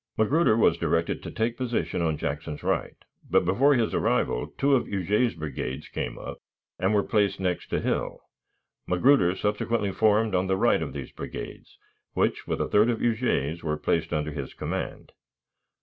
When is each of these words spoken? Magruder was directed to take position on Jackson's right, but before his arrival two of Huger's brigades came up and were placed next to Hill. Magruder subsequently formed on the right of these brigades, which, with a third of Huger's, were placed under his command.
Magruder 0.17 0.57
was 0.57 0.79
directed 0.79 1.21
to 1.21 1.29
take 1.29 1.55
position 1.57 2.01
on 2.01 2.17
Jackson's 2.17 2.63
right, 2.63 2.95
but 3.29 3.45
before 3.45 3.75
his 3.75 3.93
arrival 3.93 4.47
two 4.57 4.73
of 4.73 4.87
Huger's 4.87 5.35
brigades 5.35 5.89
came 5.89 6.17
up 6.17 6.39
and 6.79 6.91
were 6.91 7.03
placed 7.03 7.39
next 7.39 7.67
to 7.67 7.79
Hill. 7.79 8.19
Magruder 8.87 9.35
subsequently 9.35 9.91
formed 9.91 10.33
on 10.33 10.47
the 10.47 10.57
right 10.57 10.81
of 10.81 10.93
these 10.93 11.11
brigades, 11.11 11.77
which, 12.13 12.47
with 12.47 12.59
a 12.59 12.67
third 12.67 12.89
of 12.89 12.99
Huger's, 12.99 13.61
were 13.61 13.77
placed 13.77 14.11
under 14.11 14.31
his 14.31 14.55
command. 14.55 15.11